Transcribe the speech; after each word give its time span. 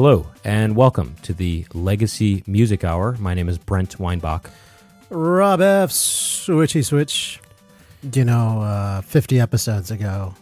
Hello, 0.00 0.28
and 0.44 0.76
welcome 0.76 1.16
to 1.22 1.32
the 1.32 1.66
Legacy 1.74 2.44
Music 2.46 2.84
Hour. 2.84 3.16
My 3.18 3.34
name 3.34 3.48
is 3.48 3.58
Brent 3.58 3.98
Weinbach. 3.98 4.48
Rob 5.10 5.60
F. 5.60 5.90
Switchy 5.90 6.84
Switch. 6.84 7.40
You 8.12 8.24
know, 8.24 8.62
uh, 8.62 9.00
50 9.00 9.40
episodes 9.40 9.90
ago, 9.90 10.36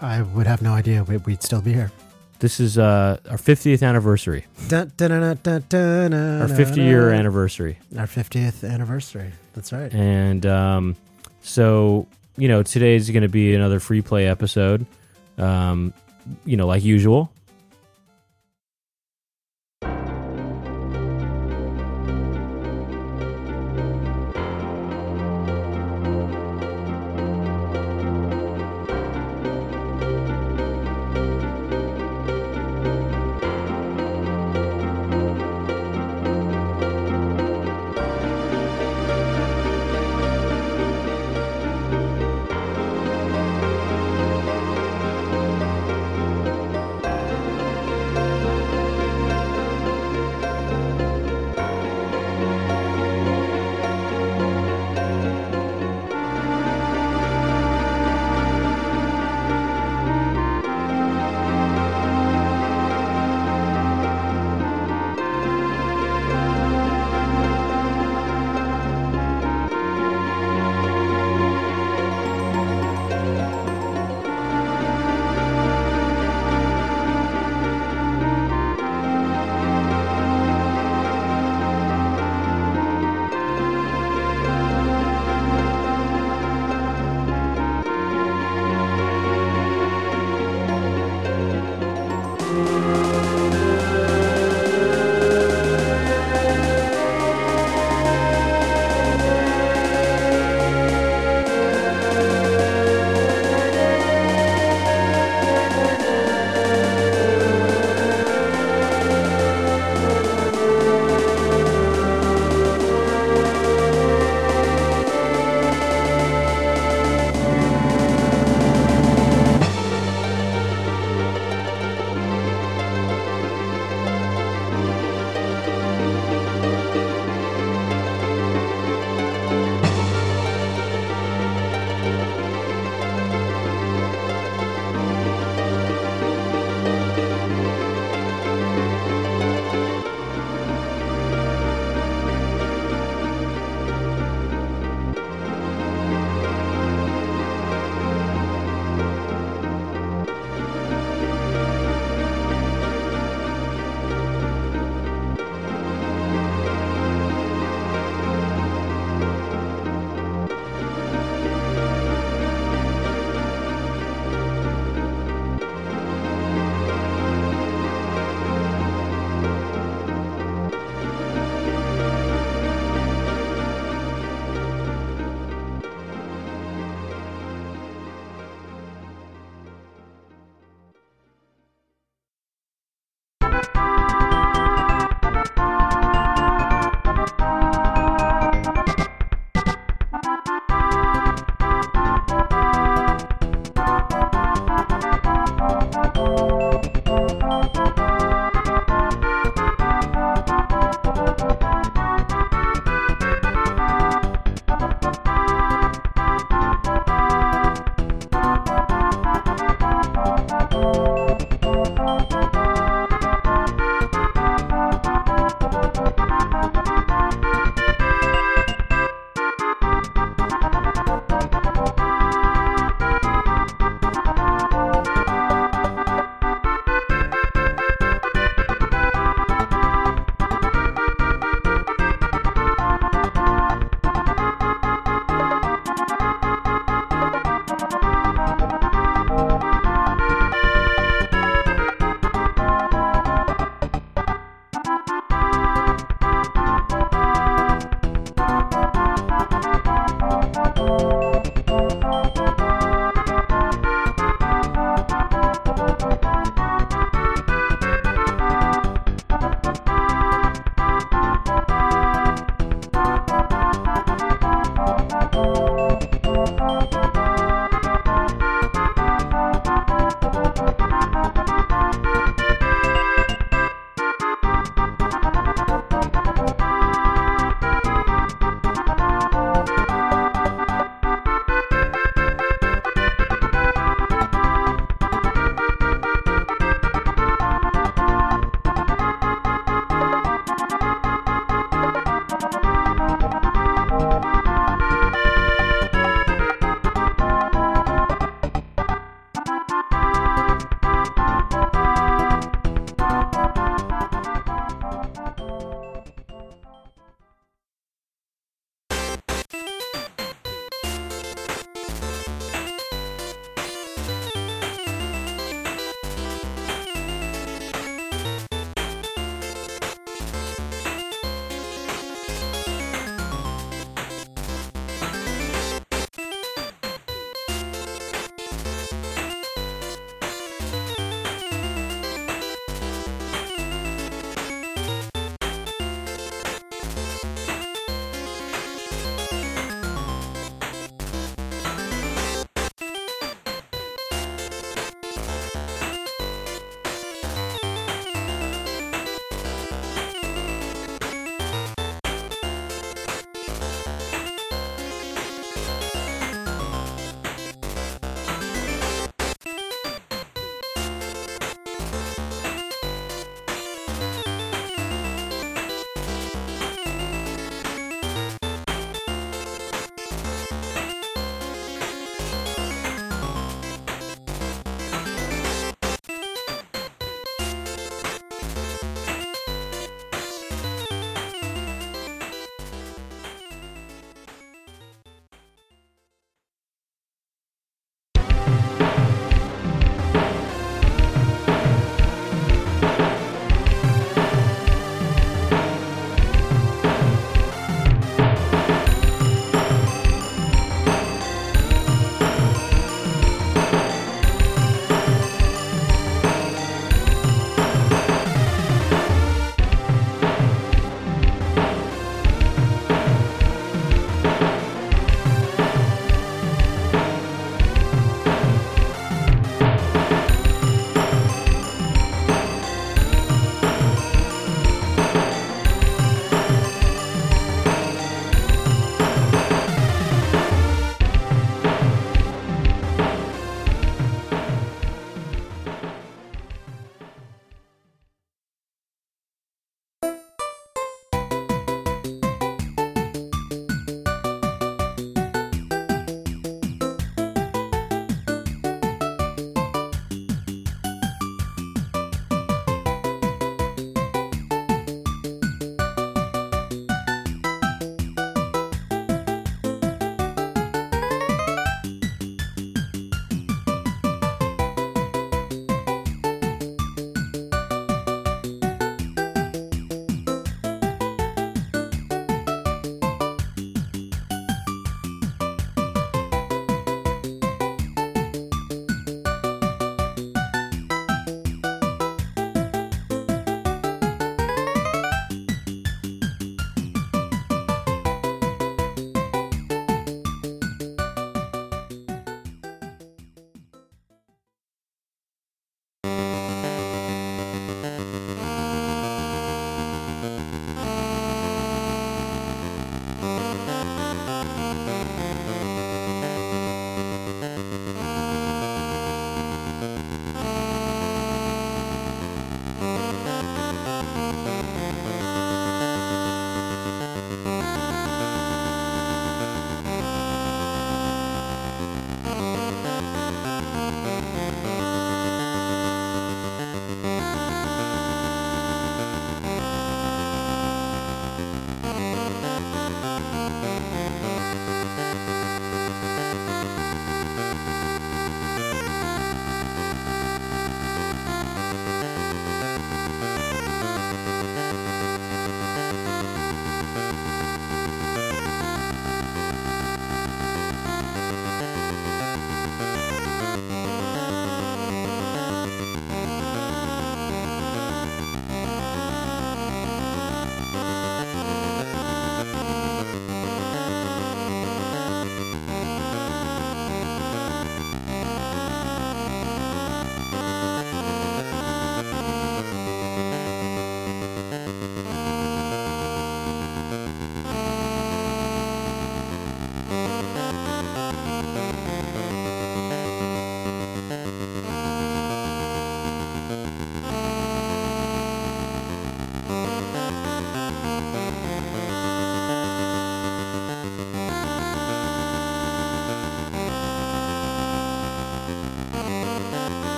I 0.00 0.22
would 0.22 0.48
have 0.48 0.62
no 0.62 0.72
idea 0.72 1.04
we'd 1.04 1.44
still 1.44 1.60
be 1.60 1.72
here. 1.72 1.92
This 2.40 2.58
is 2.58 2.76
uh, 2.76 3.20
our 3.30 3.36
50th 3.36 3.86
anniversary, 3.86 4.46
Dun, 4.66 4.90
dun, 4.96 5.38
dun, 5.68 6.12
our 6.12 6.48
50 6.48 6.82
year 6.82 7.12
anniversary. 7.12 7.78
Our 7.96 8.06
50th 8.06 8.68
anniversary. 8.68 9.30
That's 9.54 9.72
right. 9.72 9.94
And 9.94 10.44
um, 10.44 10.96
so, 11.40 12.08
you 12.36 12.48
know, 12.48 12.64
today's 12.64 13.08
going 13.10 13.22
to 13.22 13.28
be 13.28 13.54
another 13.54 13.78
free 13.78 14.02
play 14.02 14.26
episode, 14.26 14.86
um, 15.38 15.94
you 16.44 16.56
know, 16.56 16.66
like 16.66 16.82
usual. 16.82 17.30